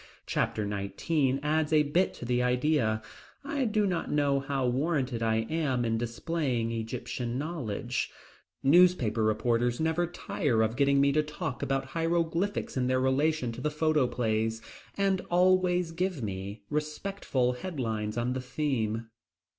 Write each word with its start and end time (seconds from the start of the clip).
Chapter 0.25 0.65
nineteen 0.65 1.39
adds 1.43 1.71
a 1.71 1.83
bit 1.83 2.11
to 2.15 2.25
the 2.25 2.41
idea. 2.41 3.03
I 3.43 3.65
do 3.65 3.85
not 3.85 4.09
know 4.11 4.39
how 4.39 4.65
warranted 4.65 5.21
I 5.21 5.41
am 5.47 5.85
in 5.85 5.99
displaying 5.99 6.71
Egyptian 6.71 7.37
learning. 7.37 7.91
Newspaper 8.63 9.23
reporters 9.23 9.79
never 9.79 10.07
tire 10.07 10.63
of 10.63 10.75
getting 10.75 10.99
me 10.99 11.11
to 11.11 11.21
talk 11.21 11.61
about 11.61 11.85
hieroglyphics 11.93 12.75
in 12.75 12.87
their 12.87 12.99
relation 12.99 13.51
to 13.51 13.61
the 13.61 13.69
photoplays, 13.69 14.59
and 14.97 15.21
always 15.29 15.91
give 15.91 16.23
me 16.23 16.63
respectful 16.71 17.53
headlines 17.53 18.17
on 18.17 18.33
the 18.33 18.41
theme. 18.41 19.07